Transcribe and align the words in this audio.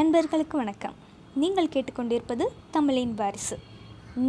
நண்பர்களுக்கு 0.00 0.56
வணக்கம். 0.56 0.94
நீங்கள் 1.34 1.68
கேட்டுக்கொண்டிருப்பது 1.72 2.44
தமிழின் 2.70 3.14
வாரிசு. 3.14 3.58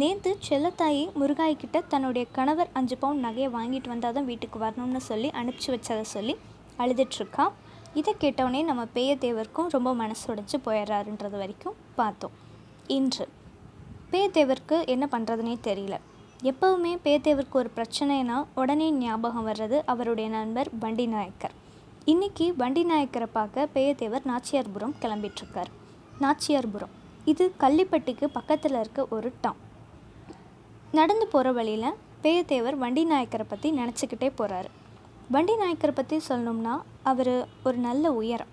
நேற்று 0.00 0.36
செல்லத்தாயி 0.48 1.04
முருகாய் 1.20 1.56
கிட்ட 1.56 1.80
தன்னுடைய 1.80 2.26
கணவர் 2.32 2.70
அஞ்சு 2.72 2.96
பவுன் 2.96 3.24
நகையை 3.24 3.48
வாங்கிட்டு 3.56 3.88
வந்தால் 3.88 4.12
தான் 4.12 4.24
வீட்டுக்கு 4.24 4.58
வரணும்னு 4.64 4.96
சொல்லி 4.96 5.28
அனுப்பிச்சி 5.28 5.68
வச்சதை 5.74 6.00
சொல்லி 6.00 6.36
அழுதுட்ருக்கா 6.78 7.46
இதை 7.94 8.14
கேட்டவுடனே 8.18 8.62
நம்ம 8.62 8.86
பேயத்தேவருக்கும் 8.94 9.70
ரொம்ப 9.70 9.94
மனசு 9.94 10.34
உடைஞ்சு 10.34 10.60
போயிடுறாருன்றது 10.66 11.38
வரைக்கும் 11.44 11.78
பார்த்தோம். 11.94 12.36
இன்று 12.86 13.28
பேயத்தேவருக்கு 14.12 14.86
என்ன 14.86 15.08
பண்ணுறதுனே 15.10 15.56
தெரியல. 15.70 15.98
எப்போவுமே 16.42 16.94
பேயத்தேவருக்கு 17.06 17.60
ஒரு 17.62 17.70
பிரச்சனைனா 17.76 18.44
உடனே 18.54 18.90
ஞாபகம் 18.92 19.48
வர்றது 19.48 19.80
அவருடைய 19.86 20.30
நண்பர் 20.30 20.70
வண்டி 20.80 21.06
நாயக்கர் 21.06 21.60
இன்னைக்கு 22.10 22.54
வண்டி 22.56 22.82
நாயக்கரை 22.84 23.26
பார்க்க 23.32 23.68
பேயத்தேவர் 23.74 24.24
நாச்சியார்புரம் 24.30 24.94
கிளம்பிட்டுருக்கார். 25.02 25.68
நாச்சியார்புரம். 26.20 26.94
இது 27.24 27.44
கள்ளிப்பட்டிக்கு 27.60 28.24
பக்கத்தில் 28.24 28.74
இருக்க 28.74 29.06
ஒரு 29.10 29.32
டவுன் 29.40 29.60
நடந்து 30.92 31.26
போகிற 31.26 31.52
வழியில் 31.52 31.98
பேயத்தேவர் 32.22 32.76
வண்டி 32.82 33.02
நாயக்கரை 33.06 33.44
பற்றி 33.48 33.70
நினச்சிக்கிட்டே 33.78 34.28
போகிறாரு 34.38 34.70
வண்டி 35.30 35.54
நாயக்கரை 35.56 35.94
பற்றி 35.94 36.18
சொல்லணும்னா 36.28 36.74
அவர் 37.02 37.32
ஒரு 37.64 37.78
நல்ல 37.86 38.12
உயரம். 38.12 38.50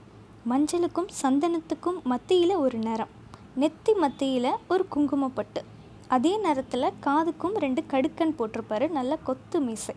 மஞ்சளுக்கும் 0.50 1.10
சந்தனத்துக்கும் 1.22 2.00
மத்தியில் 2.04 2.56
ஒரு 2.56 2.78
நிறம். 2.78 3.16
நெத்தி 3.60 3.96
மத்தியில் 3.96 4.52
ஒரு 4.68 4.86
குங்குமப்பட்டு. 4.96 5.64
அதே 6.08 6.38
நேரத்தில் 6.38 6.94
காதுக்கும் 7.08 7.58
ரெண்டு 7.66 7.84
கடுக்கன் 7.94 8.38
போட்டிருப்பாரு 8.40 8.90
நல்ல 8.90 9.18
கொத்து 9.24 9.60
மீசை. 9.60 9.96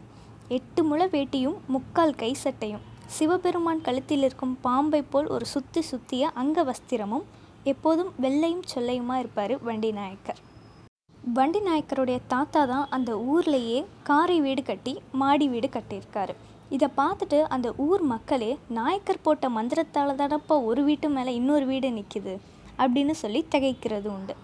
எட்டு 0.49 0.85
முளை 0.85 1.09
வேட்டியும் 1.17 1.61
முக்கால் 1.67 2.15
கை 2.15 2.33
சட்டையும். 2.33 2.91
சிவபெருமான் 3.17 3.85
கழுத்தில் 3.87 4.25
இருக்கும் 4.27 4.55
பாம்பை 4.61 5.01
போல் 5.13 5.29
ஒரு 5.35 5.47
சுத்தி 5.47 5.81
சுத்திய 5.91 6.25
அங்க 6.43 6.65
வஸ்திரமும் 6.69 7.25
எப்போதும் 7.73 8.11
வெள்ளையும் 8.21 8.65
சொல்லையுமா 8.75 9.17
இருப்பார் 9.23 9.55
வண்டி 9.67 9.91
நாயக்கர். 9.93 10.41
வண்டி 11.35 11.61
நாயக்கருடைய 11.61 12.19
தாத்தா 12.33 12.63
தான் 12.65 12.87
அந்த 12.91 13.11
ஊர்லேயே 13.33 13.81
காரை 14.03 14.39
வீடு 14.41 14.63
கட்டி 14.63 14.95
மாடி 15.21 15.47
வீடு 15.49 15.69
கட்டியிருக்காரு. 15.77 16.35
இதை 16.71 16.89
பார்த்துட்டு 17.01 17.39
அந்த 17.55 17.69
ஊர் 17.87 18.03
மக்களே 18.13 18.51
நாயக்கர் 18.79 19.23
போட்ட 19.23 19.49
மந்திரத்தால் 19.49 20.19
தானப்பா 20.21 20.57
ஒரு 20.71 20.83
வீட்டு 20.89 21.09
மேலே 21.17 21.33
இன்னொரு 21.41 21.67
வீடு 21.73 21.91
நிற்கிது 21.99 22.35
அப்படின்னு 22.79 23.15
சொல்லி 23.23 23.43
திகைக்கிறது 23.55 24.09
உண்டு. 24.17 24.35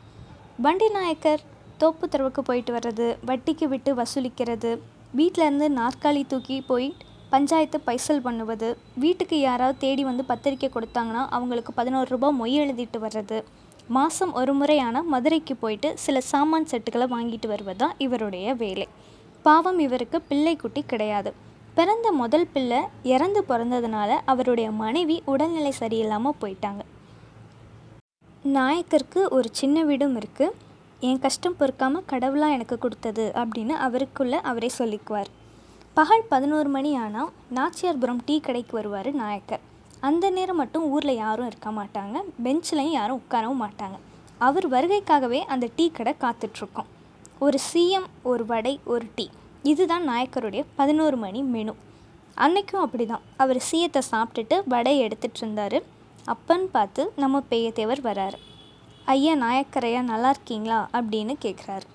வண்டி 0.67 0.89
நாயக்கர் 0.89 1.43
தோப்பு 1.83 2.05
தெருவுக்கு 2.13 2.43
போயிட்டு 2.43 2.73
வர்றது 2.77 3.07
வட்டிக்கு 3.27 3.67
விட்டு 3.73 3.91
வசூலிக்கிறது 4.01 4.71
வீட்டில் 5.19 5.45
இருந்து 5.47 5.69
நாற்காலி 5.81 6.23
தூக்கி 6.33 6.57
போய் 6.71 6.89
பஞ்சாயத்து 7.33 7.79
பைசல் 7.87 8.23
பண்ணுவது 8.27 8.69
வீட்டுக்கு 9.03 9.37
யாராவது 9.41 9.77
தேடி 9.85 10.03
வந்து 10.11 10.23
பத்திரிக்கை 10.29 10.69
கொடுத்தாங்கன்னா 10.75 11.23
அவங்களுக்கு 11.37 11.73
பதினோரு 11.79 12.09
ரூபா 12.13 12.29
மொய் 12.41 12.55
எழுதிட்டு 12.63 12.99
வர்றது. 13.05 13.39
மாதம் 13.97 14.33
ஒரு 14.41 14.53
முறையான 14.61 15.03
மதுரைக்கு 15.13 15.55
போயிட்டு 15.63 15.89
சில 16.05 16.21
சாமான் 16.31 16.69
செட்டுகளை 16.71 17.07
வாங்கிட்டு 17.15 17.49
வருவது 17.53 17.79
தான் 17.83 17.95
இவருடைய 18.05 18.55
வேலை. 18.63 18.87
பாவம் 19.47 19.79
இவருக்கு 19.87 20.19
பிள்ளை 20.31 20.55
குட்டி 20.63 20.83
கிடையாது. 20.93 21.31
பிறந்த 21.79 22.09
முதல் 22.23 22.47
பிள்ளை 22.55 22.81
இறந்து 23.15 23.41
பிறந்ததுனால 23.51 24.11
அவருடைய 24.33 24.69
மனைவி 24.83 25.17
உடல்நிலை 25.33 25.73
சரியில்லாமல் 25.81 26.39
போயிட்டாங்க. 26.43 26.83
நாயக்கருக்கு 28.45 29.21
ஒரு 29.37 29.49
சின்ன 29.61 29.85
வீடும் 29.89 30.17
இருக்குது 30.21 30.57
என் 31.09 31.23
கஷ்டம் 31.25 31.59
பொறுக்காமல் 31.59 32.09
கடவுளாக 32.13 32.57
எனக்கு 32.57 32.79
கொடுத்தது 32.85 33.27
அப்படின்னு 33.43 33.75
அவருக்குள்ளே 33.87 34.41
அவரே 34.53 34.71
சொல்லிக்குவார். 34.79 35.31
பகல் 35.99 36.25
பதினோரு 36.29 36.69
மணி 36.69 36.97
ஆனால் 36.97 37.31
நாச்சியார்புரம் 37.55 38.21
டீ 38.25 38.41
கடைக்கு 38.41 38.75
வருவார் 38.77 39.09
நாயக்கர். 39.13 39.61
அந்த 40.01 40.31
நேரம் 40.31 40.57
மட்டும் 40.57 40.85
ஊரில் 40.91 41.17
யாரும் 41.17 41.47
இருக்க 41.47 41.71
மாட்டாங்க. 41.71 42.17
பெஞ்சிலையும் 42.45 42.97
யாரும் 42.99 43.23
உட்காரவும் 43.23 43.63
மாட்டாங்க. 43.65 43.97
அவர் 44.39 44.67
வருகைக்காகவே 44.71 45.41
அந்த 45.41 45.69
டீ 45.77 45.91
கடை 45.91 46.15
காத்துட்ருக்கோம். 46.21 46.89
ஒரு 47.39 47.59
சிஎம் 47.73 48.07
ஒரு 48.23 48.47
வடை 48.47 48.81
ஒரு 48.85 49.07
டீ. 49.15 49.29
இதுதான் 49.63 50.09
நாயக்கருடைய 50.09 50.65
பதினோரு 50.77 51.17
மணி 51.17 51.43
மெனு 51.43 51.75
அன்னைக்கும் 52.37 52.85
அப்படி 52.87 53.07
தான் 53.07 53.27
அவர் 53.37 53.61
சீயத்தை 53.71 54.03
சாப்பிட்டுட்டு 54.13 54.59
வடை 54.67 55.03
எடுத்துகிட்டு 55.03 55.43
இருந்தார். 55.45 55.79
அப்பன்னு 56.35 56.69
பார்த்து 56.77 57.13
நம்ம 57.17 57.43
பேயத்தேவர் 57.51 58.05
வராரு. 58.11 58.39
ஐயா 59.05 59.35
நாயக்கரையா 59.35 60.03
நல்லா 60.13 60.31
இருக்கீங்களா? 60.31 60.89
அப்படின்னு 60.93 61.37
கேட்குறாரு 61.45 61.89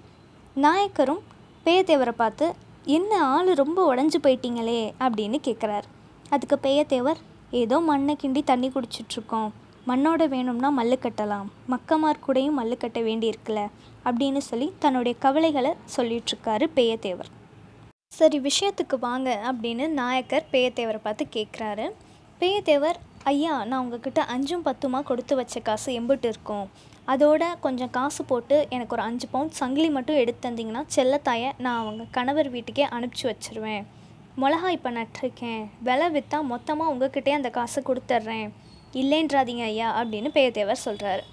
நாயக்கரும் 0.56 1.24
பேயத்தேவரை 1.66 2.12
பார்த்து 2.12 2.63
என்ன 2.86 3.26
ஆள் 3.26 3.54
ரொம்ப 3.54 3.96
உடஞ்சி 3.96 4.18
போயிட்டீங்களே 4.24 4.94
அப்படின்னு 5.00 5.38
கேட்குறாரு 5.44 5.84
அதுக்கு 6.30 6.60
பெயத்தேவர் 6.62 7.20
ஏதோ 7.52 7.80
மண்ணை 7.80 8.18
கிண்டி 8.22 8.44
தண்ணி 8.44 8.68
குடிச்சிட்ருக்கோம் 8.70 9.50
மண்ணோட 9.88 10.28
வேணும்னா 10.28 10.78
மல்லு 10.78 10.98
கட்டலாம். 11.02 11.48
மக்கமார் 11.70 12.20
கூடயும் 12.28 12.60
மல்லு 12.60 12.78
கட்ட 12.78 13.00
வேண்டியிருக்குல்ல 13.00 13.68
அப்படின்னு 14.06 14.38
சொல்லி 14.38 14.74
தன்னுடைய 14.80 15.20
கவலைகளை 15.20 15.74
சொல்லிட்டுருக்காரு 15.98 16.68
பெயத்தேவர் 16.76 17.30
சரி 18.08 18.40
விஷயத்துக்கு 18.40 19.00
வாங்க 19.00 19.54
அப்படின்னு 19.54 19.88
நாயக்கர் 19.88 20.46
பேயத்தேவரை 20.52 21.00
பார்த்து 21.04 21.28
கேட்குறாரு 21.34 21.92
பேயத்தேவர் 22.40 22.96
ஐயா 23.24 23.66
நான் 23.66 23.80
உங்ககிட்ட 23.80 24.22
அஞ்சும் 24.24 24.66
பத்துமா 24.66 25.02
கொடுத்து 25.02 25.36
வச்ச 25.36 25.60
காசு 25.60 26.00
எம்பிட்டு 26.00 26.26
இருக்கோம். 26.26 26.70
அதோட 27.12 27.44
கொஞ்சம் 27.64 27.90
காசு 27.96 28.22
போட்டு 28.26 28.58
எனக்கு 28.70 28.94
ஒரு 28.96 29.04
அஞ்சு 29.08 29.28
பவுண்ட் 29.32 29.58
சங்கிலி 29.60 29.90
மட்டும் 29.96 30.20
எடுத்து 30.22 30.44
தந்தீங்கன்னா 30.46 30.82
செல்லத்தாயை 30.96 31.50
நான் 31.58 31.80
அவங்க 31.82 32.04
கணவர் 32.18 32.50
வீட்டுக்கே 32.50 32.86
அனுப்பிச்சி 32.96 33.26
வச்சிருவேன். 33.32 33.84
மிளகா 34.42 34.70
இப்போ 34.76 34.92
நட்டிருக்கேன். 34.92 35.64
விலை 35.88 36.08
விற்றா 36.16 36.40
மொத்தமாக 36.52 36.94
உங்ககிட்டே 36.94 37.34
அந்த 37.40 37.50
காசை 37.50 37.84
கொடுத்துட்றேன். 37.90 38.48
இல்லைன்றாதீங்க 39.02 39.64
ஐயா 39.72 39.90
அப்படின்னு 40.00 40.30
பேயத்தேவர் 40.38 40.84
சொல்கிறாரு 40.86 41.24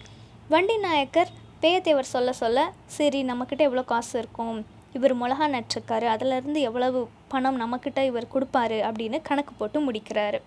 வண்டி 0.53 0.77
நாயக்கர் 0.77 1.31
பேயத்தேவர் 1.63 2.13
சொல்ல 2.15 2.33
சொல்ல 2.33 2.59
சரி 2.97 3.23
நம்மக்கிட்ட 3.31 3.63
எவ்வளோ 3.69 3.83
காசு 3.83 4.15
இருக்கும்? 4.19 4.57
இவர் 4.97 5.15
மிளகா 5.19 5.47
நட்டிருக்காரு. 5.57 6.07
அதிலேருந்து 6.15 6.61
எவ்வளவு 6.69 7.01
பணம் 7.33 7.59
நம்மக்கிட்ட 7.63 8.01
இவர் 8.11 8.33
கொடுப்பாரு? 8.35 8.79
அப்படின்னு 8.89 9.19
கணக்கு 9.23 9.53
போட்டு 9.59 9.81
முடிக்கிறாரு. 9.89 10.39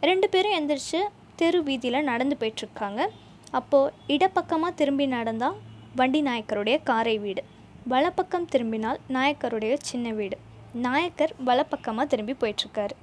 ரெண்டு 0.00 0.28
பேரும் 0.28 0.56
எந்திரிச்சு 0.58 1.00
தெரு 1.40 1.60
வீதியில் 1.62 2.08
நடந்து 2.10 2.36
போயிட்டுருக்காங்க 2.40 3.02
அப்போது 3.50 3.92
இடப்பக்கமாக 4.14 4.74
திரும்பி 4.74 5.06
நடந்தால் 5.06 5.58
வண்டி 5.94 6.20
நாயக்கருடைய 6.22 6.76
காரை 6.82 7.18
வீடு. 7.18 7.42
வலப்பக்கம் 7.88 8.48
திரும்பினால் 8.52 9.00
நாயக்கருடைய 9.08 9.74
சின்ன 9.88 10.12
வீடு. 10.12 10.36
நாயக்கர் 10.86 11.34
வலப்பக்கமாக 11.46 12.06
திரும்பி 12.12 12.36
போயிட்டுருக்காரு 12.40 12.94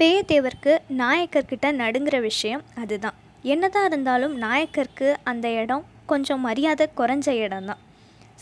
பேயத்தேவருக்கு 0.00 0.72
நாயக்கர்கிட்ட 1.02 1.66
நடுங்கிற 1.82 2.20
விஷயம் 2.20 2.62
அதுதான். 2.82 3.16
என்னதான் 3.42 3.86
இருந்தாலும் 3.90 4.34
நாயக்கருக்கு 4.38 5.08
அந்த 5.30 5.48
இடம் 5.62 5.84
கொஞ்சம் 6.06 6.40
மரியாதை 6.40 6.86
குறைஞ்ச 7.00 7.28
இடம்தான். 7.44 7.80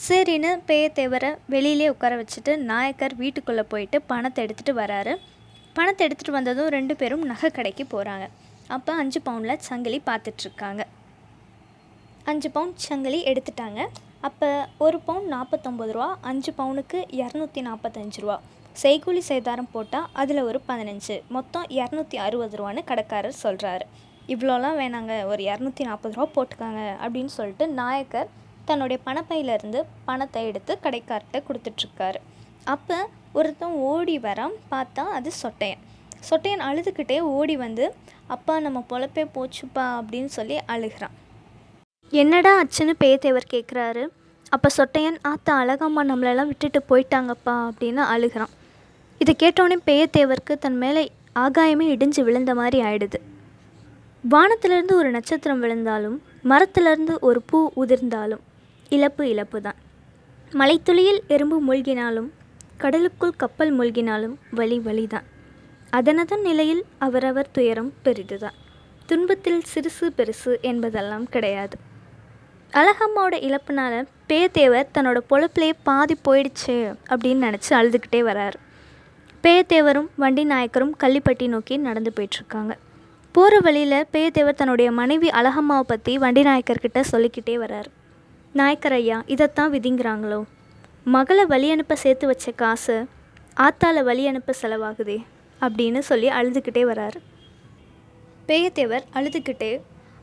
சரின்னு 0.07 0.51
பேயத்தேவரை 0.69 1.31
வெளியிலே 1.47 1.89
உட்கார 1.89 2.15
வச்சுட்டு 2.21 2.53
நாயக்கர் 2.57 3.15
வீட்டுக்குள்ளே 3.15 3.65
போயிட்டு 3.73 4.03
பணத்தை 4.03 4.45
எடுத்துகிட்டு 4.45 4.75
வராரு. 4.83 5.15
பணத்தை 5.73 6.03
எடுத்துகிட்டு 6.07 6.39
வந்ததும் 6.39 6.69
ரெண்டு 6.69 6.97
பேரும் 6.97 7.27
நகை 7.33 7.51
கடைக்கு 7.51 7.85
போகிறாங்க 7.85 8.27
அப்போ 8.77 8.93
அஞ்சு 9.01 9.21
பவுனில் 9.27 9.63
சங்கிலி 9.69 9.99
பார்த்துட்ருக்காங்க 10.09 10.83
அஞ்சு 12.31 12.49
பவுன் 12.57 12.73
சங்கிலி 12.87 13.21
எடுத்துட்டாங்க. 13.31 13.81
அப்போ 14.29 14.49
ஒரு 14.85 14.99
பவுன் 15.07 15.27
நாற்பத்தொம்பது 15.35 15.93
ரூபா 15.97 16.09
அஞ்சு 16.31 16.51
பவுனுக்கு 16.59 16.99
இரநூத்தி 17.21 17.61
நாற்பத்தஞ்சு 17.69 18.21
ரூபா. 18.25 18.37
செய்கூலி 18.83 19.23
சேதாரம் 19.29 19.71
போட்டால் 19.73 20.07
அதில் 20.23 20.43
ஒரு 20.49 20.59
பதினஞ்சு. 20.69 21.17
மொத்தம் 21.37 21.67
இரநூத்தி 21.79 22.17
அறுபது 22.27 22.57
ரூபான்னு 22.61 22.83
கடைக்காரர் 22.91 23.41
சொல்கிறாரு 23.45 23.87
இவ்வளோலாம் 24.33 24.79
வேணாங்க 24.81 25.15
ஒரு 25.31 25.43
இரநூத்தி 25.51 25.85
நாற்பது 25.89 26.15
ரூபா 26.19 26.29
போட்டுக்காங்க 26.37 26.83
அப்படின்னு 27.05 27.33
சொல்லிட்டு 27.39 27.67
நாயக்கர் 27.81 28.29
தன்னுடைய 28.69 28.99
பணப்பையிலேருந்து 29.07 29.81
பணத்தை 30.09 30.43
எடுத்து 30.51 30.73
கடைக்கார்ட்ட 30.85 31.39
கொடுத்துட்ருக்காரு. 31.49 32.21
அப்போ 32.75 32.99
ஒருத்தன் 33.39 33.77
ஓடி 33.91 34.17
வரான் 34.29 34.57
பார்த்தா 34.73 35.05
அது 35.19 35.31
சொட்டையன். 35.43 35.83
சொட்டையன் 36.29 36.65
அழுதுகிட்டே 36.69 37.19
ஓடி 37.37 37.57
வந்து 37.67 37.85
அப்பா 38.35 38.55
நம்ம 38.67 38.79
பொழப்பே 38.91 39.25
போச்சுப்பா 39.35 39.85
அப்படின்னு 39.99 40.31
சொல்லி 40.39 40.57
அழுகிறான். 40.75 41.15
என்னடா 42.13 42.53
ஆச்சுன்னு 42.61 42.95
பேயத்தேவர் 43.03 43.53
கேட்குறாரு 43.55 44.03
அப்போ 44.55 44.69
சொட்டையன் 44.77 45.19
ஆத்தா 45.31 45.53
அழகம்மா 45.63 46.03
நம்மளெல்லாம் 46.11 46.51
விட்டுட்டு 46.51 46.81
போயிட்டாங்கப்பா 46.91 47.55
அப்படின்னு 47.69 48.03
அழுகிறான். 48.15 48.53
இதை 49.21 49.35
கேட்டோடனே 49.43 49.77
பேயத்தேவருக்கு 49.89 50.55
தன் 50.65 50.79
மேலே 50.85 51.03
ஆகாயமே 51.45 51.87
இடிஞ்சு 51.95 52.23
விழுந்த 52.29 52.55
மாதிரி 52.61 52.79
ஆயிடுது. 52.89 53.19
வானத்திலிருந்து 54.25 54.95
ஒரு 55.01 55.11
நட்சத்திரம் 55.17 55.63
விழுந்தாலும் 55.65 56.17
மரத்திலிருந்து 56.51 57.15
ஒரு 57.29 57.43
பூ 57.51 57.59
உதிர்ந்தாலும் 57.83 58.43
இழப்பு 58.97 59.23
இழப்பு 59.33 59.59
தான் 59.67 59.79
மலைத்துளியில் 60.61 61.21
எறும்பு 61.35 61.59
மூழ்கினாலும் 61.67 62.31
கடலுக்குள் 62.85 63.39
கப்பல் 63.43 63.73
மூழ்கினாலும் 63.79 64.37
வழி 64.59 65.07
தான் 65.15 65.27
அதனதன் 65.93 66.41
நிலையில் 66.41 66.85
அவரவர் 66.99 67.51
துயரம் 67.53 67.93
பெரிதுதான். 68.03 68.59
துன்பத்தில் 69.07 69.63
சிறுசு 69.75 70.11
பெருசு 70.17 70.61
என்பதெல்லாம் 70.61 71.25
கிடையாது. 71.25 71.77
அழகம்மாவோட 72.73 73.35
இழப்புனால 73.39 74.07
பேயத்தேவர் 74.29 74.87
தன்னோட 74.95 75.19
பொழப்பிலே 75.31 75.71
பாதி 75.83 76.17
போயிடுச்சு 76.25 76.97
அப்படின்னு 77.11 77.45
நினச்சி 77.47 77.71
அழுதுகிட்டே 77.71 78.23
வராரு. 78.31 78.59
பேயத்தேவரும் 79.43 80.07
வண்டி 80.17 80.45
நாயக்கரும் 80.45 80.93
கள்ளிப்பட்டி 81.01 81.49
நோக்கி 81.49 81.77
நடந்து 81.77 82.13
போயிட்டுருக்காங்க. 82.17 82.71
போகிற 83.33 83.59
வழியில் 83.59 84.07
பேயத்தேவர் 84.13 84.55
தன்னுடைய 84.55 84.91
மனைவி 84.91 85.29
அழகம்மாவை 85.29 85.81
பற்றி 85.81 86.19
வண்டி 86.19 86.43
நாயக்கர்கிட்ட 86.43 87.01
சொல்லிக்கிட்டே 87.01 87.57
வரார். 87.57 87.91
நாயக்கர் 88.53 88.93
ஐயா 88.93 89.23
இதைத்தான் 89.27 89.73
விதிங்கிறாங்களோ? 89.73 90.45
மகளை 91.05 91.45
வழி 91.47 91.71
அனுப்ப 91.71 91.95
சேர்த்து 91.95 92.27
வச்ச 92.27 92.51
காசு 92.51 93.07
ஆத்தால 93.57 94.05
வழி 94.05 94.27
அனுப்ப 94.27 94.55
செலவாகுதே. 94.63 95.23
அப்படின்னு 95.65 96.01
சொல்லி 96.11 96.29
அழுதுகிட்டே 96.39 96.83
வரார். 96.91 97.19
பேயத்தேவர் 98.49 99.05
அழுதுகிட்டே 99.19 99.73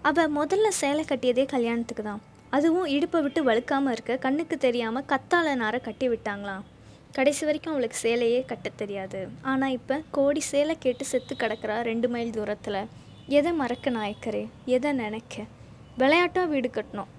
அவள் 0.10 0.34
முதல்ல 0.40 0.68
சேலை 0.80 1.04
கட்டியதே 1.12 1.46
கல்யாணத்துக்கு 1.54 2.04
தான். 2.10 2.22
அதுவும் 2.56 2.90
இடுப்பை 2.96 3.20
விட்டு 3.26 3.40
வழுக்காமல் 3.50 3.94
இருக்க 3.96 4.14
கண்ணுக்கு 4.26 4.58
தெரியாமல் 4.66 5.08
கத்தாழ 5.12 5.56
நார 5.62 5.76
கட்டி 5.88 6.08
விட்டாங்களாம் 6.12 6.66
கடைசி 7.18 7.44
வரைக்கும் 7.48 7.74
அவளுக்கு 7.74 7.98
சேலையே 8.04 8.40
கட்ட 8.52 8.68
தெரியாது. 8.82 9.20
ஆனால் 9.52 9.76
இப்போ 9.78 9.96
கோடி 10.18 10.42
சேலை 10.50 10.76
கேட்டு 10.86 11.06
செத்து 11.12 11.34
கிடக்கிறா 11.44 11.76
ரெண்டு 11.90 12.08
மைல் 12.14 12.36
தூரத்தில். 12.38 12.80
எதை 13.38 13.52
மறக்க 13.62 13.90
நாயக்கரே? 13.98 14.44
எதை 14.76 14.92
நினைக்க? 15.04 15.46
விளையாட்டாக 16.02 16.52
வீடு 16.54 16.70
கட்டணும். 16.78 17.12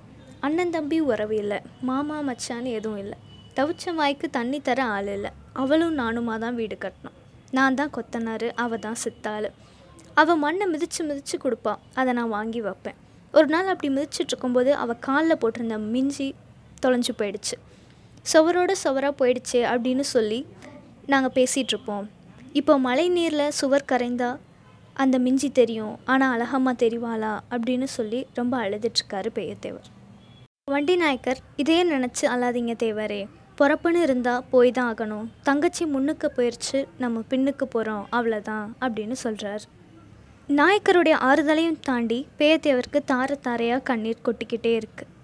அண்ணன் 0.47 0.75
தம்பி 0.77 0.99
உறவு 1.13 1.37
இல்லை. 1.43 1.59
மாமா 1.89 2.19
மச்சான்னு 2.29 2.77
எதுவும் 2.79 3.01
இல்லை. 3.05 3.19
தவிச்ச 3.57 3.95
வாய்க்கு 4.01 4.29
தண்ணி 4.39 4.61
தர 4.69 4.83
ஆள் 4.97 5.11
இல்லை. 5.17 5.33
அவளும் 5.63 5.99
நானுமா 5.99 6.37
தான் 6.45 6.59
வீடு 6.61 6.79
கட்டணும். 6.85 7.18
நான் 7.57 7.77
தான் 7.81 7.93
கொத்தனார் 7.97 8.49
அவள் 8.63 8.83
தான் 8.87 8.99
சித்தாள். 9.03 9.49
அவள் 10.21 10.41
மண்ணை 10.45 10.67
மிதித்து 10.73 11.03
மிதித்து 11.11 11.37
கொடுப்பா 11.45 11.73
அதை 12.01 12.11
நான் 12.19 12.35
வாங்கி 12.37 12.61
வைப்பேன். 12.67 12.99
ஒரு 13.35 13.49
நாள் 13.55 13.71
அப்படி 13.73 13.89
மிதிச்சிட்டு 13.97 14.33
இருக்கும்போது 14.33 14.71
அவள் 14.83 15.03
காலில் 15.07 15.41
போட்டிருந்த 15.43 15.79
மிஞ்சி 15.95 16.29
தொலைஞ்சு 16.83 17.13
போயிடுச்சு. 17.21 17.57
சுவரோட 18.33 18.73
சுவராக 18.85 19.15
போயிடுச்சு 19.21 19.61
அப்படின்னு 19.73 20.05
சொல்லி 20.15 20.41
நாங்கள் 21.13 21.35
பேசிகிட்ருப்போம் 21.37 22.07
இப்போ 22.61 22.75
மழை 22.87 23.07
நீரில் 23.17 23.55
சுவர் 23.59 23.89
கரைந்தா 23.93 24.31
அந்த 25.03 25.17
மிஞ்சி 25.25 25.49
தெரியும் 25.61 25.95
ஆனால் 26.13 26.33
அழகம்மா 26.35 26.73
தெரிவாளா 26.83 27.33
அப்படின்னு 27.55 27.87
சொல்லி 27.97 28.21
ரொம்ப 28.39 28.55
அழுதுட்ருக்காரு 28.65 29.31
பெய்யத்தேவர் 29.37 29.89
வண்டி 30.75 30.95
நாயக்கர் 31.03 31.41
இதே 31.63 31.77
நினச்சி 31.93 32.25
அழாதீங்க 32.33 32.75
தேவரே. 32.85 33.21
பொறப்புன்னு 33.59 34.01
இருந்தால் 34.07 34.45
போய் 34.51 34.71
தான் 34.77 34.89
ஆகணும். 34.93 35.27
தங்கச்சி 35.49 35.85
முன்னுக்கு 35.95 36.29
போயிடுச்சு 36.37 36.81
நம்ம 37.03 37.23
பின்னுக்கு 37.31 37.67
போகிறோம் 37.75 38.05
அவ்வளோதான் 38.19 38.67
அப்படின்னு 38.85 39.17
சொல்கிறார் 39.25 39.65
நாயக்கருடைய 40.59 41.15
ஆறுதலையும் 41.29 41.81
தாண்டி 41.89 42.19
பேயத்தேவருக்கு 42.39 43.01
தார 43.13 43.37
தாரையாக 43.47 43.87
கண்ணீர் 43.89 44.27
கொட்டிக்கிட்டே 44.27 44.73
இருக்குது 44.81 45.15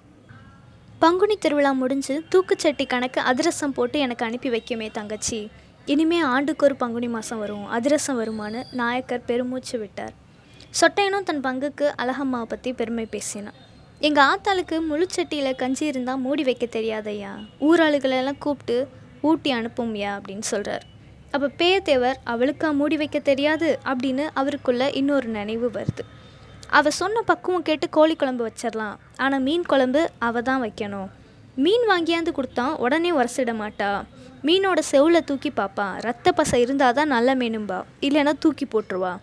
பங்குனி 1.02 1.36
திருவிழா 1.44 1.70
முடிஞ்சு 1.82 2.14
தூக்குச்சட்டி 2.32 2.84
கணக்கு 2.86 3.20
அதிரசம் 3.30 3.74
போட்டு 3.76 3.96
எனக்கு 3.98 4.24
அனுப்பி 4.26 4.50
வைக்குமே 4.54 4.88
தங்கச்சி. 4.98 5.38
இனிமே 5.92 6.18
ஆண்டுக்கு 6.34 6.64
ஒரு 6.66 6.76
பங்குனி 6.82 7.08
மாதம் 7.14 7.40
வரும் 7.42 7.66
அதிரசம் 7.76 8.18
வருமான்னு 8.20 8.60
நாயக்கர் 8.80 9.26
பெருமூச்சு 9.30 9.76
விட்டார். 9.78 10.14
சொட்டையனும் 10.80 11.26
தன் 11.28 11.42
பங்குக்கு 11.46 11.88
அழகம்மாவை 12.02 12.48
பற்றி 12.52 12.72
பெருமை 12.72 13.06
பேசினான். 13.14 13.58
எங்கள் 14.00 14.24
ஆத்தாளுக்கு 14.24 14.76
முழுச்சட்டியில் 14.88 15.56
கஞ்சி 15.56 15.86
இருந்தால் 15.86 16.18
மூடி 16.18 16.42
வைக்க 16.42 16.66
தெரியாதையா 16.66 17.30
ஊராளுகளெல்லாம் 17.60 18.38
கூப்பிட்டு 18.38 18.88
ஊட்டி 19.20 19.52
அனுப்பும்யா? 19.52 20.10
அப்படின்னு 20.16 20.46
சொல்கிறார் 20.52 20.84
அப்போ 21.30 21.46
பேயத்தேவர் 21.58 22.18
அவளுக்கா 22.26 22.72
மூடி 22.72 22.96
வைக்க 22.96 23.18
தெரியாது? 23.18 23.78
அப்படின்னு 23.84 24.24
அவருக்குள்ள 24.34 24.90
இன்னொரு 24.90 25.28
நினைவு 25.28 25.70
வருது. 25.74 26.04
அவள் 26.68 26.92
சொன்ன 26.92 27.20
பக்குவம் 27.20 27.62
கேட்டு 27.62 27.88
கோழி 27.88 28.16
குழம்பு 28.16 28.44
வச்சிடலாம் 28.48 28.98
ஆனால் 29.16 29.40
மீன் 29.40 29.66
குழம்பு 29.66 30.10
அவள் 30.18 30.42
தான் 30.42 30.62
வைக்கணும். 30.62 31.08
மீன் 31.54 31.86
வாங்கியாந்து 31.88 32.34
கொடுத்தா 32.38 32.66
உடனே 32.76 33.10
உரசிட 33.10 33.54
மாட்டா. 33.62 34.02
மீனோட 34.42 34.78
செவில் 34.78 35.24
தூக்கி 35.24 35.52
பார்ப்பா 35.56 35.88
ரத்த 36.00 36.32
பசை 36.32 36.60
இருந்தால் 36.60 36.94
தான் 36.94 37.08
நல்ல 37.08 37.34
மீனும்பா. 37.34 37.82
இல்லைன்னா 38.00 38.32
தூக்கி 38.38 38.66
போட்டுருவா. 38.66 39.16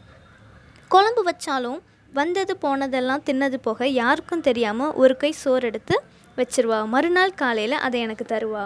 குழம்பு 0.88 1.24
வச்சாலும் 1.24 1.80
வந்தது 2.14 2.58
போனதெல்லாம் 2.58 3.24
தின்னது 3.26 3.58
போக 3.62 3.88
யாருக்கும் 3.88 4.42
தெரியாமல் 4.42 4.94
ஒரு 4.94 5.18
கை 5.18 5.32
சோறு 5.32 5.68
எடுத்து 5.68 5.96
வச்சிருவா. 6.38 6.80
மறுநாள் 6.86 7.34
காலையில் 7.34 7.84
அதை 7.86 8.02
எனக்கு 8.02 8.26
தருவா. 8.32 8.66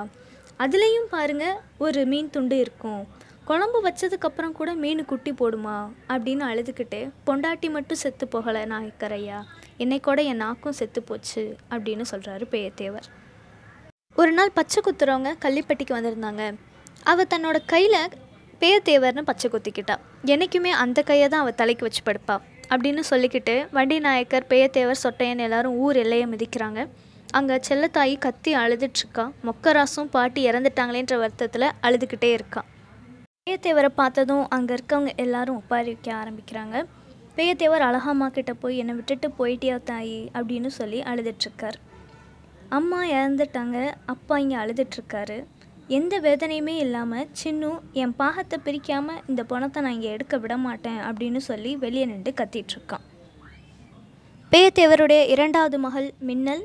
அதுலேயும் 0.60 1.08
பாருங்க 1.10 1.62
ஒரு 1.78 2.06
மீன் 2.06 2.30
துண்டு 2.30 2.58
இருக்கும். 2.58 3.02
குழம்பு 3.46 3.80
வச்சதுக்கப்புறம் 3.88 4.52
கூட 4.52 4.74
மீன் 4.74 5.06
குட்டி 5.06 5.32
போடுமா? 5.32 5.76
அப்படின்னு 6.10 6.44
அழுதுகிட்டே 6.52 7.02
பொண்டாட்டி 7.28 7.70
மட்டும் 7.70 8.02
செத்து 8.04 8.28
போகலை 8.32 8.64
நாயக்கரையா? 8.74 9.40
என்னை 9.78 10.00
கூட 10.00 10.22
என் 10.22 10.42
நாக்கும் 10.46 10.78
செத்து 10.80 11.04
போச்சு 11.04 11.44
அப்படின்னு 11.72 12.06
சொல்கிறாரு 12.12 12.48
பேயத்தேவர் 12.52 13.08
ஒரு 14.16 14.32
நாள் 14.32 14.52
பச்சை 14.54 14.82
குத்துறவங்க 14.84 15.32
கள்ளிப்பட்டிக்கு 15.46 15.96
வந்திருந்தாங்க. 15.98 16.44
அவள் 17.04 17.32
தன்னோட 17.36 17.58
கையில் 17.66 18.02
பேயத்தேவர்னு 18.60 19.22
பச்சை 19.22 19.48
குத்திக்கிட்டா. 19.52 19.96
என்றைக்குமே 20.24 20.72
அந்த 20.84 21.00
கையை 21.02 21.30
தான் 21.30 21.42
அவள் 21.42 21.60
தலைக்கு 21.62 21.88
வச்சு 21.88 22.04
படுப்பாள் 22.06 22.44
அப்படின்னு 22.70 23.02
சொல்லிக்கிட்டு 23.10 23.68
வண்டி 23.72 24.00
நாயக்கர் 24.00 24.46
பேயத்தேவர் 24.50 25.04
சொட்டையன் 25.04 25.38
எல்லாரும் 25.38 25.76
ஊர் 25.78 25.96
எல்லையை 25.96 26.28
மிதிக்கிறாங்க. 26.28 26.88
அங்கே 27.32 27.56
செல்லத்தாயி 27.68 28.18
கத்தி 28.18 28.56
அழுதுட்ருக்கா. 28.56 29.32
மொக்கராசும் 29.44 30.12
பாட்டி 30.12 30.50
இறந்துட்டாங்களேன்ற 30.50 31.18
வருத்தத்தில் 31.18 31.68
அழுதுகிட்டே 31.82 32.32
இருக்கா. 32.32 32.64
பேயத்தேவரை 33.50 33.90
பார்த்ததும் 33.96 34.46
அங்கே 34.50 34.74
இருக்கவங்க 34.74 35.16
எல்லாரும் 35.16 35.56
ஒப்பாரி 35.56 35.86
வைக்க 35.86 36.14
ஆரம்பிக்கிறாங்க. 36.14 36.86
பேயத்தேவர் 37.36 37.86
அழகம்மா 37.88 38.28
கிட்ட 38.28 38.54
போய் 38.54 38.78
என்னை 38.78 38.96
விட்டுட்டு 38.96 39.28
போயிட்டியா 39.40 39.78
தாயி? 39.92 40.30
அப்படின்னு 40.34 40.68
சொல்லி 40.68 41.02
அழுதுட்ருக்கார். 41.02 41.78
அம்மா 42.70 43.04
இறந்துட்டாங்க 43.06 43.94
அப்பா 44.06 44.38
இங்கே 44.38 44.56
அழுதுட்ருக்காரு. 44.56 45.44
எந்த 45.90 46.16
வேதனையுமே 46.20 46.76
இல்லாமல் 46.84 47.28
சின்னு 47.40 47.68
என் 48.02 48.14
பாகத்தை 48.22 48.58
பிரிக்காமல் 48.68 49.20
இந்த 49.32 49.42
பணத்தை 49.52 49.82
நான் 49.84 49.96
இங்கே 49.98 50.14
எடுக்க 50.16 50.36
விட 50.44 50.54
மாட்டேன் 50.64 51.02
அப்படின்னு 51.08 51.40
சொல்லி 51.48 51.72
வெளியே 51.84 52.06
நின்று 52.12 52.32
கத்திட்ருக்கான் 52.40 53.06
பேயத்தேவருடைய 54.52 55.22
இரண்டாவது 55.34 55.78
மகள் 55.86 56.08
மின்னல் 56.30 56.64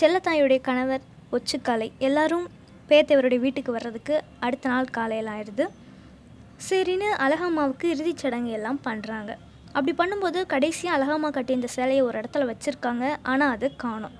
செல்லத்தாயுடைய 0.00 0.60
கணவர் 0.68 1.04
ஒச்சுக்காலை 1.36 1.88
எல்லாரும் 2.08 2.46
பேயத்தேவருடைய 2.90 3.40
வீட்டுக்கு 3.44 3.72
வர்றதுக்கு 3.76 4.16
அடுத்த 4.46 4.68
நாள் 4.68 4.92
காலையில் 4.98 5.30
ஆயிடுது. 5.34 5.66
சரின்னு 6.68 7.08
அழகம்மாவுக்கு 7.26 7.86
இறுதிச் 7.94 8.22
சடங்கு 8.24 8.52
எல்லாம் 8.58 8.82
பண்ணுறாங்க 8.88 9.30
அப்படி 9.76 9.94
பண்ணும்போது 10.00 10.40
கடைசியாக 10.54 10.96
அழகம்மா 10.96 11.30
கட்டி 11.30 11.52
இந்த 11.58 11.70
சேலையை 11.76 12.02
ஒரு 12.08 12.16
இடத்துல 12.20 12.48
வச்சுருக்காங்க. 12.50 13.04
ஆனால் 13.22 13.54
அது 13.56 13.68
காணும். 13.84 14.16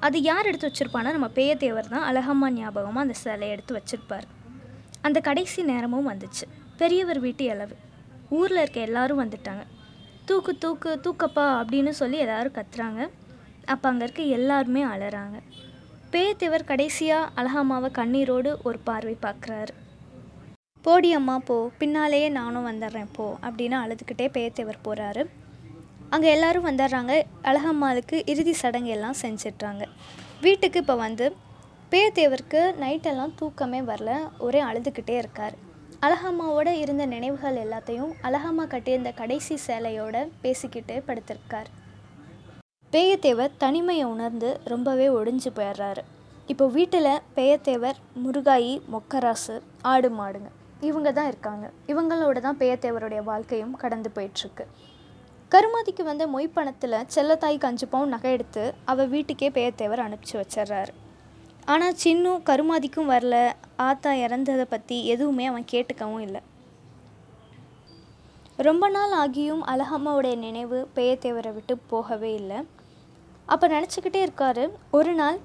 அது 0.00 0.22
யார் 0.22 0.46
எடுத்து 0.46 0.68
வச்சுருப்பான்னா 0.68 1.10
நம்ம 1.10 1.26
பேயத்தேவர் 1.26 1.88
தான். 1.88 2.14
அழகம்மா 2.14 2.50
ஞாபகமாக 2.50 3.00
அந்த 3.00 3.12
சிலையை 3.12 3.48
எடுத்து 3.48 3.72
வச்சுருப்பார். 3.76 4.26
அந்த 5.00 5.20
கடைசி 5.20 5.62
நேரமும் 5.62 6.08
வந்துச்சு. 6.08 6.46
பெரியவர் 6.76 7.18
வீட்டு 7.18 7.44
இளவு. 7.44 7.76
ஊரில் 8.28 8.58
இருக்க 8.58 8.80
எல்லாரும் 8.80 9.20
வந்துட்டாங்க. 9.24 9.62
தூக்கு 10.24 10.58
தூக்கு 10.58 11.00
தூக்கப்பா 11.02 11.44
அப்படின்னு 11.60 11.88
சொல்லி 11.90 12.18
எல்லோரும் 12.18 12.52
கத்துறாங்க. 12.52 13.10
அப்போ 13.64 13.88
அங்கே 13.88 14.04
இருக்க 14.04 14.22
எல்லாருமே 14.22 14.84
அலறாங்க. 14.84 15.42
பேயத்தேவர் 16.12 16.64
கடைசியாக 16.64 17.42
அழகம்மாவை 17.42 17.90
கண்ணீரோடு 17.90 18.62
ஒரு 18.62 18.78
பார்வை 18.78 19.16
பார்க்குறாரு. 19.22 19.68
போடி 20.82 21.12
அம்மா 21.12 21.38
போ. 21.38 21.70
பின்னாலேயே 21.78 22.28
நானும் 22.28 22.66
வந்துடுறேன் 22.66 23.08
போ. 23.12 23.38
அப்படின்னு 23.42 23.76
அழுதுகிட்டே 23.84 24.28
பேயத்தேவர் 24.36 24.84
போகிறாரு 24.84 25.26
அங்கே 26.12 26.28
எல்லாரும் 26.34 26.66
வந்துடுறாங்க 26.68 27.14
அழகம்மாளுக்கு 27.50 28.16
இறுதி 28.32 28.52
சடங்கு 28.60 28.92
எல்லாம் 28.96 29.18
செஞ்சிட்றாங்க. 29.22 29.82
வீட்டுக்கு 30.44 30.78
இப்போ 30.82 30.94
வந்து 31.06 31.26
பேயத்தேவருக்கு 31.92 32.60
நைட்டெல்லாம் 32.82 33.34
தூக்கமே 33.40 33.80
வரல. 33.90 34.12
ஒரே 34.46 34.60
அழுதுகிட்டே 34.68 35.16
இருக்கார். 35.22 35.56
அழகம்மாவோட 36.06 36.68
இருந்த 36.82 37.04
நினைவுகள் 37.14 37.60
எல்லாத்தையும் 37.64 38.12
அழகம்மா 38.28 38.64
கட்டியிருந்த 38.74 39.12
கடைசி 39.20 39.54
சேலையோட 39.66 40.16
பேசிக்கிட்டே 40.42 40.98
படுத்திருக்கார். 41.08 41.68
பேயத்தேவர் 42.92 43.56
தனிமையை 43.62 44.04
உணர்ந்து 44.14 44.50
ரொம்பவே 44.72 45.08
ஒடிஞ்சு 45.18 45.50
போயிடுறாரு 45.56 46.02
இப்போ 46.52 46.66
வீட்டில் 46.76 47.14
பேயத்தேவர் 47.36 47.98
முருகாயி 48.24 48.74
மொக்கராசு 48.92 49.56
ஆடு 49.92 50.10
மாடுங்க 50.18 50.50
இவங்க 50.90 51.08
தான் 51.16 51.28
இருக்காங்க. 51.32 51.66
இவங்களோட 51.92 52.38
தான் 52.46 52.58
பேயத்தேவருடைய 52.60 53.22
வாழ்க்கையும் 53.30 53.74
கடந்து 53.82 54.10
போயிட்டுருக்கு 54.16 54.66
கருமாதிக்கு 55.52 56.02
வந்த 56.04 56.24
மொய் 56.26 56.46
பணத்தில் 56.52 57.04
செல்லத்தாய்க்கு 57.14 57.66
அஞ்சு 57.68 57.86
பவுன் 57.88 58.08
நகை 58.08 58.30
எடுத்து 58.30 58.74
அவள் 58.84 59.08
வீட்டுக்கே 59.08 59.48
பேயத்தேவர் 59.48 60.02
அனுப்பிச்சி 60.06 60.34
வச்சிடுறாரு 60.34 60.92
ஆனால் 61.64 61.94
சின்னும் 61.94 62.42
கருமாதிக்கும் 62.42 63.10
வரல. 63.10 63.36
ஆத்தா 63.76 64.10
இறந்ததை 64.14 64.64
பற்றி 64.64 64.96
எதுவுமே 65.06 65.46
அவன் 65.46 65.64
கேட்டுக்கவும் 65.72 66.20
இல்லை. 66.20 66.40
ரொம்ப 68.56 68.88
நாள் 68.88 69.14
ஆகியும் 69.18 69.62
அழகம்மாவுடைய 69.72 70.36
நினைவு 70.36 70.78
பேயத்தேவரை 70.94 71.52
விட்டு 71.54 71.76
போகவே 71.92 72.32
இல்லை. 72.34 72.58
அப்போ 73.46 73.68
நினச்சிக்கிட்டே 73.68 74.22
இருக்காரு. 74.26 74.66
ஒரு 74.90 75.14
நாள் 75.14 75.38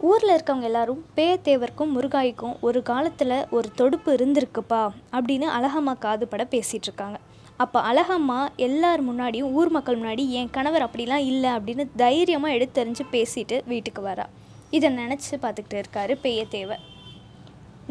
ஊரில் 0.00 0.34
இருக்கவங்க 0.36 0.68
எல்லாரும் 0.70 1.04
பேயத்தேவருக்கும் 1.16 1.94
முருகாய்க்கும் 1.96 2.56
ஒரு 2.60 2.82
காலத்தில் 2.82 3.36
ஒரு 3.50 3.70
தொடுப்பு 3.74 4.12
இருந்திருக்குப்பா 4.14 4.82
அப்படின்னு 5.12 5.48
அழகம்மா 5.58 5.94
காதுபட 6.06 6.44
பேசிகிட்ருக்காங்க 6.54 6.80
இருக்காங்க. 6.86 7.18
அப்போ 7.56 7.80
அழகம்மா 7.80 8.38
எல்லார் 8.56 9.02
முன்னாடியும் 9.08 9.50
ஊர் 9.58 9.70
மக்கள் 9.70 9.98
முன்னாடி 10.00 10.24
என் 10.38 10.50
கணவர் 10.50 10.84
அப்படிலாம் 10.86 11.26
இல்லை 11.32 11.50
அப்படின்னு 11.50 11.84
தைரியமாக 11.96 12.56
எடுத்தறிஞ்சு 12.58 13.04
பேசிட்டு 13.14 13.58
வீட்டுக்கு 13.72 14.02
வரா. 14.08 14.26
இதை 14.70 14.90
நினச்சி 14.90 15.36
பார்த்துக்கிட்டு 15.44 15.82
இருக்காரு 15.82 16.14
பேயத்தேவர் 16.24 16.82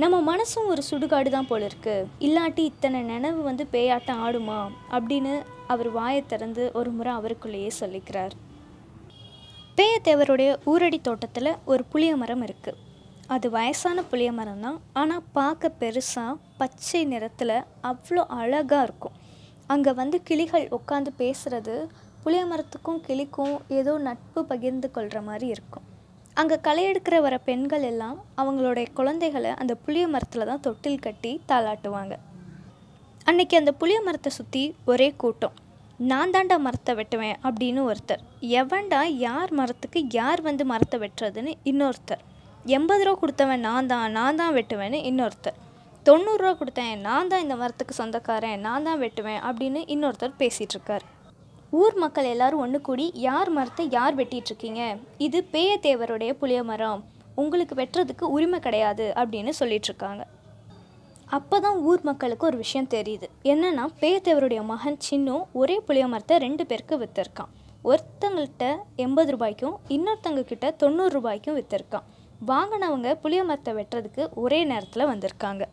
நம்ம 0.01 0.17
மனசும் 0.31 0.67
ஒரு 0.73 0.81
சுடுகாடு 0.89 1.29
தான் 1.29 1.47
போல 1.49 1.65
இருக்கு. 1.65 2.07
இல்லாட்டி 2.19 2.63
இத்தனை 2.71 3.01
நினைவு 3.01 3.41
வந்து 3.41 3.67
பேயாட்டம் 3.73 4.21
ஆடுமா? 4.25 4.59
அப்படின்னு 4.91 5.33
அவர் 5.67 5.89
வாயை 5.91 6.25
திறந்து 6.25 6.71
ஒரு 6.73 6.89
முறை 6.89 7.13
அவருக்குள்ளேயே 7.19 7.71
சொல்லிக்கிறார். 7.81 8.33
பேயத்தேவருடைய 9.77 10.49
ஊரடி 10.71 11.01
தோட்டத்தில் 11.01 11.57
ஒரு 11.65 11.83
புளிய 11.91 12.15
மரம் 12.15 12.43
இருக்குது 12.47 12.79
அது 13.27 13.49
வயசான 13.49 14.01
புளிய 14.11 14.31
மரம் 14.31 14.63
தான் 14.65 14.79
ஆனால் 14.93 15.27
பார்க்க 15.33 15.69
பெருசாக 15.81 16.39
பச்சை 16.57 17.03
நிறத்தில் 17.05 17.57
அவ்வளோ 17.91 18.25
அழகாக 18.39 18.83
இருக்கும். 18.83 19.15
அங்கே 19.71 19.91
வந்து 20.01 20.17
கிளிகள் 20.29 20.65
உட்காந்து 20.77 21.11
பேசுகிறது 21.21 21.75
புளிய 22.23 22.41
மரத்துக்கும் 22.51 22.99
கிளிக்கும் 23.07 23.55
ஏதோ 23.79 23.93
நட்பு 24.07 24.39
பகிர்ந்து 24.51 24.87
கொள்கிற 24.95 25.19
மாதிரி 25.29 25.47
இருக்கும். 25.55 25.85
அங்கே 26.41 26.57
களை 26.67 26.83
எடுக்கிற 26.89 27.15
வர 27.25 27.35
பெண்கள் 27.47 27.85
எல்லாம் 27.91 28.17
அவங்களுடைய 28.41 28.87
குழந்தைகளை 28.99 29.51
அந்த 29.61 29.73
புளிய 29.85 30.05
மரத்தில் 30.13 30.49
தான் 30.49 30.63
தொட்டில் 30.67 31.03
கட்டி 31.05 31.31
தாளாட்டுவாங்க. 31.49 32.13
அன்னைக்கு 33.29 33.55
அந்த 33.61 33.71
புளிய 33.81 33.97
மரத்தை 34.07 34.31
சுற்றி 34.37 34.63
ஒரே 34.91 35.09
கூட்டம். 35.23 35.55
நான் 36.11 36.33
தாண்டா 36.35 36.55
மரத்தை 36.67 36.93
வெட்டுவேன் 36.99 37.37
அப்படின்னு 37.47 37.81
ஒருத்தர். 37.89 38.21
எவன்டா 38.59 39.01
யார் 39.25 39.51
மரத்துக்கு 39.59 39.99
யார் 40.19 40.41
வந்து 40.47 40.63
மரத்தை 40.71 40.99
வெட்டுறதுன்னு 41.03 41.53
இன்னொருத்தர். 41.71 42.23
எண்பது 42.77 43.03
ரூபா 43.07 43.19
கொடுத்தவன் 43.19 43.65
நான் 43.67 43.89
தான் 43.91 44.15
நான் 44.17 44.39
தான் 44.41 44.55
வெட்டுவேன்னு 44.57 44.99
இன்னொருத்தர். 45.09 45.59
தொண்ணூறுரூவா 46.05 46.51
கொடுத்தேன் 46.60 47.01
நான் 47.08 47.29
தான் 47.31 47.43
இந்த 47.46 47.55
மரத்துக்கு 47.62 47.93
சொந்தக்காரன் 47.98 48.63
நான் 48.67 48.86
தான் 48.88 49.01
வெட்டுவேன் 49.01 49.41
அப்படின்னு 49.48 49.81
இன்னொருத்தர் 49.93 50.39
பேசிகிட்டு 50.39 50.75
இருக்கார் 50.75 51.03
ஊர் 51.79 51.98
மக்கள் 52.03 52.29
எல்லாரும் 52.31 52.62
ஒன்று 52.63 52.79
கூடி 52.88 53.05
யார் 53.25 53.50
மரத்தை 53.58 53.84
யார் 53.98 54.15
வெட்டிட்டு 54.20 54.50
இருக்கீங்க 54.51 54.81
இது 55.25 55.39
பேயத்தேவருடைய 55.53 56.31
புளிய 56.39 56.62
மரம். 56.70 57.01
உங்களுக்கு 57.41 57.74
வெட்டுறதுக்கு 57.79 58.25
உரிமை 58.36 58.60
கிடையாது 58.65 59.05
அப்படின்னு 59.22 59.51
சொல்லிகிட்ருக்காங்க 59.60 60.24
அப்போ 61.38 61.58
தான் 61.65 61.77
ஊர் 61.89 62.01
மக்களுக்கு 62.10 62.48
ஒரு 62.50 62.58
விஷயம் 62.63 62.89
தெரியுது. 62.96 63.27
என்னன்னா 63.51 63.84
பேயத்தேவருடைய 64.01 64.62
மகன் 64.72 64.98
சின்னு 65.08 65.36
ஒரே 65.62 65.77
புளிய 65.89 66.08
மரத்தை 66.13 66.38
ரெண்டு 66.46 66.65
பேருக்கு 66.72 66.98
விற்றுருக்கான் 67.03 67.51
ஒருத்தங்கள்கிட்ட 67.91 68.65
எண்பது 69.05 69.31
ரூபாய்க்கும் 69.36 69.77
இன்னொருத்தங்க 69.98 70.43
கிட்ட 70.50 70.72
தொண்ணூறு 70.81 71.13
ரூபாய்க்கும் 71.17 71.58
விற்றுருக்கான் 71.60 72.08
வாங்கினவங்க 72.50 73.13
புளிய 73.24 73.43
மரத்தை 73.51 73.74
வெட்டுறதுக்கு 73.79 74.25
ஒரே 74.43 74.60
நேரத்தில் 74.72 75.10
வந்திருக்காங்க. 75.12 75.63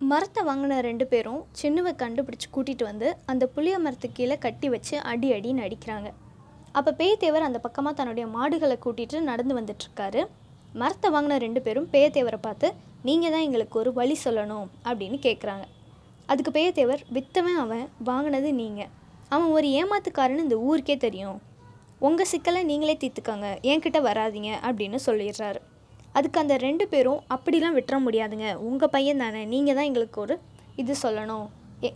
மரத்தை 0.00 0.40
வாங்கின 0.46 0.74
ரெண்டு 0.86 1.04
பேரும் 1.06 1.38
சின்னுவை 1.60 1.92
கண்டுபிடிச்சி 2.02 2.48
கூட்டிகிட்டு 2.54 2.84
வந்து 2.88 3.08
அந்த 3.30 3.44
புளிய 3.54 3.76
மரத்துக்கு 3.84 4.16
கீழே 4.18 4.36
கட்டி 4.44 4.68
வச்சு 4.74 4.94
அடி 5.10 5.28
அடின்னு 5.36 5.64
அடிக்கிறாங்க 5.66 6.08
அப்போ 6.78 6.90
பேயத்தேவர் 7.00 7.46
அந்த 7.46 7.58
பக்கமாக 7.64 7.94
தன்னுடைய 7.98 8.26
மாடுகளை 8.34 8.76
கூட்டிகிட்டு 8.84 9.20
நடந்து 9.20 9.54
வந்துட்டுருக்காரு. 9.58 10.20
மரத்தை 10.82 11.08
வாங்கின 11.14 11.38
ரெண்டு 11.46 11.62
பேரும் 11.66 11.88
பேயத்தேவரை 11.94 12.38
பார்த்து 12.46 12.68
நீங்கள் 13.08 13.32
தான் 13.34 13.44
எங்களுக்கு 13.46 13.76
ஒரு 13.82 13.92
வழி 13.98 14.16
சொல்லணும் 14.24 14.68
அப்படின்னு 14.88 15.18
கேட்குறாங்க 15.26 15.66
அதுக்கு 16.26 16.52
பேயத்தேவர் 16.58 17.02
வித்தவன் 17.16 17.60
அவன் 17.64 17.84
வாங்கினது 18.10 18.52
நீங்கள் 18.62 18.90
அவன் 19.34 19.50
ஒரு 19.50 19.68
ஏமாத்துக்காரன்னு 19.80 20.46
இந்த 20.46 20.58
ஊருக்கே 20.68 20.96
தெரியும். 20.96 21.38
உங்கள் 22.08 22.30
சிக்கலை 22.32 22.62
நீங்களே 22.70 22.96
தீர்த்துக்கோங்க. 23.02 23.48
என்கிட்ட 23.70 24.00
வராதீங்க 24.08 24.50
அப்படின்னு 24.68 24.98
சொல்லிடுறாரு. 25.06 25.60
அதுக்கு 26.18 26.42
அந்த 26.42 26.56
ரெண்டு 26.66 26.84
பேரும் 26.94 27.20
அப்படிலாம் 27.36 27.76
விட்டுற 27.78 27.98
முடியாதுங்க. 28.06 28.48
உங்கள் 28.68 28.92
பையன் 28.96 29.22
தானே. 29.24 29.42
நீங்கள் 29.54 29.78
தான் 29.78 29.88
எங்களுக்கு 29.90 30.20
ஒரு 30.24 30.36
இது 30.82 30.94
சொல்லணும். 31.04 31.46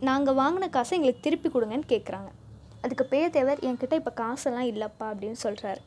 நாங்கள் 0.08 0.36
வாங்கின 0.40 0.68
காசை 0.76 0.92
எங்களுக்கு 0.98 1.24
திருப்பி 1.26 1.48
கொடுங்கன்னு 1.54 1.88
கேட்குறாங்க 1.92 2.30
அதுக்கு 2.84 3.04
பேயத்தேவர் 3.12 3.60
என்கிட்ட 3.68 3.94
இப்போ 4.00 4.12
காசெல்லாம் 4.20 4.68
இல்லைப்பா 4.72 5.06
அப்படின்னு 5.12 5.38
சொல்கிறாரு 5.46 5.82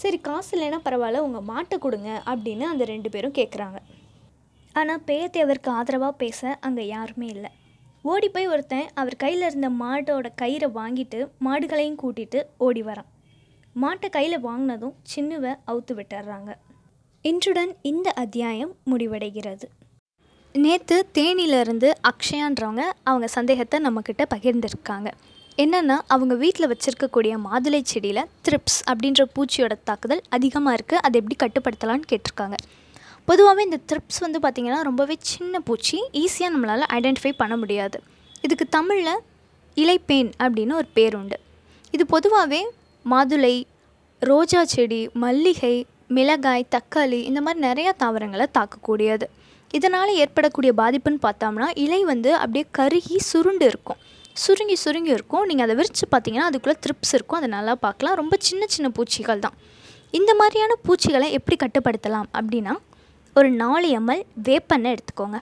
சரி 0.00 0.18
காசு 0.28 0.50
இல்லைன்னா 0.56 0.78
பரவாயில்ல 0.86 1.24
உங்கள் 1.26 1.46
மாட்டை 1.50 1.76
கொடுங்க 1.84 2.10
அப்படின்னு 2.30 2.64
அந்த 2.70 2.84
ரெண்டு 2.92 3.08
பேரும் 3.14 3.34
கேட்குறாங்க 3.38 3.78
ஆனால் 4.80 5.02
பேயத்தேவருக்கு 5.08 5.70
ஆதரவாக 5.78 6.14
பேச 6.22 6.40
அங்கே 6.66 6.84
யாருமே 6.94 7.26
இல்லை. 7.34 7.50
ஓடி 8.12 8.28
போய் 8.34 8.50
ஒருத்தன் 8.52 8.88
அவர் 9.00 9.16
கையில் 9.24 9.46
இருந்த 9.48 9.68
மாட்டோட 9.82 10.30
கயிறை 10.42 10.68
வாங்கிட்டு 10.78 11.20
மாடுகளையும் 11.46 12.00
கூட்டிகிட்டு 12.02 12.40
ஓடி 12.66 12.82
வரான். 12.88 13.10
மாட்டை 13.84 14.08
கையில் 14.16 14.44
வாங்கினதும் 14.48 14.96
சின்னுவை 15.12 15.52
அவுத்து 15.70 15.94
விட்டுறாங்க. 16.00 16.50
இன்றுடன் 17.28 17.70
இந்த 17.80 18.10
அத்தியாயம் 18.10 18.72
முடிவடைகிறது. 18.90 19.66
நேற்று 20.54 21.06
தேனியிலிருந்து 21.14 21.90
அக்ஷயான்றவங்க 22.10 22.82
அவங்க 23.02 23.26
சந்தேகத்தை 23.26 23.80
நம்மக்கிட்ட 23.84 24.22
பகிர்ந்திருக்காங்க. 24.34 25.08
என்னென்னா 25.58 25.96
அவங்க 26.06 26.34
வீட்டில் 26.34 26.68
வச்சுருக்கக்கூடிய 26.72 27.34
மாதுளை 27.46 27.80
செடியில் 27.82 28.22
த்ரிப்ஸ் 28.48 28.78
அப்படின்ற 28.90 29.24
பூச்சியோட 29.34 29.76
தாக்குதல் 29.84 30.22
அதிகமாக 30.28 30.76
இருக்குது 30.76 31.02
அதை 31.06 31.22
எப்படி 31.22 31.38
கட்டுப்படுத்தலான்னு 31.44 32.10
கேட்டிருக்காங்க. 32.12 32.54
பொதுவாகவே 33.24 33.64
இந்த 33.64 33.78
த்ரிப்ஸ் 33.92 34.20
வந்து 34.20 34.38
பார்த்திங்கன்னா 34.38 34.80
ரொம்பவே 34.80 35.16
சின்ன 35.20 35.60
பூச்சி 35.60 36.04
ஈஸியாக 36.12 36.54
நம்மளால் 36.56 36.86
ஐடென்டிஃபை 36.98 37.32
பண்ண 37.36 37.56
முடியாது. 37.56 38.00
இதுக்கு 38.42 38.68
தமிழில் 38.68 39.22
இலைப்பேன் 39.76 40.30
அப்படின்னு 40.42 40.72
ஒரு 40.72 40.90
பேர் 40.92 41.16
உண்டு. 41.16 41.40
இது 41.90 42.06
பொதுவாகவே 42.06 42.62
மாதுளை 43.10 43.64
ரோஜா 44.18 44.64
செடி 44.64 45.08
மல்லிகை 45.12 45.86
மிளகாய் 46.10 46.72
தக்காளி 46.76 47.18
இந்த 47.30 47.40
மாதிரி 47.40 47.60
நிறையா 47.68 47.92
தாவரங்களை 48.02 48.46
தாக்கக்கூடியது. 48.58 49.26
இதனால் 49.70 50.12
ஏற்படக்கூடிய 50.22 50.72
பாதிப்புன்னு 50.80 51.20
பார்த்தோம்னா 51.26 51.68
இலை 51.84 52.04
வந்து 52.04 52.30
அப்படியே 52.36 52.64
கருகி 52.78 53.16
சுருண்டு 53.30 53.66
இருக்கும். 53.66 54.00
சுருங்கி 54.32 54.74
சுருங்கி 54.74 55.10
இருக்கும். 55.10 55.44
நீங்கள் 55.48 55.64
அதை 55.66 55.76
விரித்து 55.76 56.06
பார்த்தீங்கன்னா 56.12 56.48
அதுக்குள்ளே 56.50 56.76
த்ரிப்ஸ் 56.84 57.14
இருக்கும். 57.18 57.38
அதை 57.38 57.48
நல்லா 57.48 57.74
பார்க்கலாம். 57.74 58.16
ரொம்ப 58.20 58.36
சின்ன 58.48 58.66
சின்ன 58.66 58.88
பூச்சிகள் 58.88 59.38
தான். 59.38 59.56
இந்த 60.10 60.34
மாதிரியான 60.40 60.72
பூச்சிகளை 60.86 61.28
எப்படி 61.32 61.56
கட்டுப்படுத்தலாம் 61.64 62.28
அப்படின்னா 62.38 62.74
ஒரு 63.36 63.50
நாலு 63.50 63.86
எம்எல் 64.00 64.24
வேப்பெண்ணெய் 64.48 64.94
எடுத்துக்கோங்க. 64.96 65.38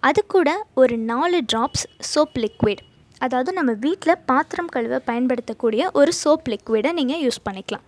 அது 0.00 0.26
கூட 0.26 0.66
ஒரு 0.74 0.96
நாலு 0.98 1.38
ட்ராப்ஸ் 1.52 1.86
சோப் 2.14 2.36
லிக்விட் 2.44 2.82
அதாவது 3.18 3.52
நம்ம 3.52 3.72
வீட்டில் 3.72 4.22
பாத்திரம் 4.26 4.72
கழுவ 4.74 4.98
பயன்படுத்தக்கூடிய 5.10 5.90
ஒரு 5.92 6.12
சோப் 6.24 6.48
லிக்விடை 6.52 6.92
நீங்கள் 6.92 7.22
யூஸ் 7.24 7.44
பண்ணிக்கலாம். 7.46 7.84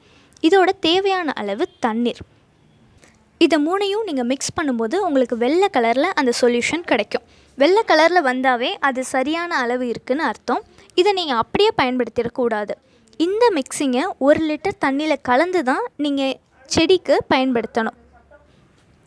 இதோட 0.46 0.70
தேவையான 0.88 1.28
அளவு 1.40 1.64
தண்ணீர். 1.84 2.20
இதை 3.44 3.56
மூணையும் 3.66 4.06
நீங்கள் 4.08 4.28
மிக்ஸ் 4.32 4.56
பண்ணும்போது 4.58 4.96
உங்களுக்கு 5.06 5.36
வெள்ளை 5.44 5.68
கலரில் 5.76 6.16
அந்த 6.20 6.30
சொல்யூஷன் 6.40 6.84
கிடைக்கும். 6.90 7.24
வெள்ளை 7.58 7.82
கலரில் 7.90 8.26
வந்தாவே 8.30 8.70
அது 8.88 9.00
சரியான 9.14 9.50
அளவு 9.62 9.84
இருக்குதுன்னு 9.92 10.24
அர்த்தம். 10.30 10.62
இதை 11.00 11.10
நீங்கள் 11.18 11.40
அப்படியே 11.42 11.70
பயன்படுத்திடக்கூடாது 11.80 12.74
இந்த 13.26 13.44
மிக்ஸிங்கை 13.56 14.04
ஒரு 14.26 14.40
லிட்டர் 14.48 14.80
தண்ணியில் 14.84 15.24
கலந்து 15.28 15.60
தான் 15.70 15.84
நீங்கள் 16.04 16.34
செடிக்கு 16.74 17.14
பயன்படுத்தணும். 17.32 17.96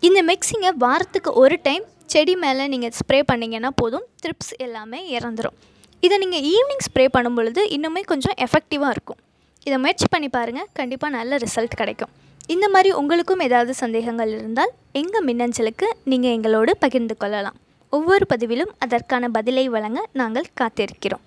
இந்த 0.07 0.19
மிக்ஸிங்கை 0.29 0.71
வாரத்துக்கு 0.83 1.33
ஒரு 1.43 1.57
டைம் 1.67 1.83
செடி 2.13 2.33
மேலே 2.43 2.63
நீங்கள் 2.73 2.95
ஸ்ப்ரே 2.99 3.19
பண்ணிங்கன்னா 3.31 3.69
போதும். 3.81 4.05
த்ரிப்ஸ் 4.23 4.53
எல்லாமே 4.65 4.99
இறந்துடும் 5.17 5.57
இதை 6.05 6.15
நீங்கள் 6.23 6.45
ஈவினிங் 6.53 6.85
ஸ்ப்ரே 6.87 7.05
பண்ணும் 7.15 7.37
பொழுது 7.39 7.63
இன்னுமே 7.75 8.01
கொஞ்சம் 8.11 8.35
எஃபெக்டிவாக 8.45 8.93
இருக்கும். 8.95 9.19
இதை 9.63 9.77
முயற்சி 9.77 10.05
பண்ணி 10.09 10.29
பாருங்கள் 10.29 10.67
கண்டிப்பாக 10.73 11.15
நல்ல 11.15 11.37
ரிசல்ட் 11.37 11.79
கிடைக்கும். 11.81 12.09
இந்த 12.47 12.69
மாதிரி 12.69 12.91
உங்களுக்கும் 12.91 13.39
ஏதாவது 13.39 13.73
சந்தேகங்கள் 13.73 14.29
இருந்தால் 14.29 14.71
எங்கள் 14.91 15.25
மின்னஞ்சலுக்கு 15.25 15.87
நீங்கள் 16.03 16.31
எங்களோடு 16.31 16.77
பகிர்ந்து 16.77 17.17
கொள்ளலாம். 17.17 17.57
ஒவ்வொரு 17.89 18.25
பதிவிலும் 18.33 18.71
அதற்கான 18.77 19.29
பதிலை 19.29 19.69
வழங்க 19.69 20.07
நாங்கள் 20.11 20.45
காத்திருக்கிறோம். 20.61 21.23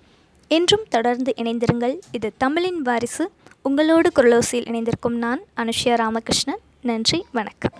என்றும் 0.49 0.85
தொடர்ந்து 0.89 1.35
இணைந்திருங்கள். 1.37 1.99
இது 2.13 2.33
தமிழின் 2.37 2.83
வாரிசு. 2.83 3.31
உங்களோடு 3.63 4.11
குரலோசியில் 4.17 4.67
இணைந்திருக்கும் 4.67 5.17
நான் 5.17 5.43
அனுஷ்யா 5.57 5.95
ராமகிருஷ்ணன். 6.03 6.63
நன்றி 6.81 7.27
வணக்கம். 7.33 7.73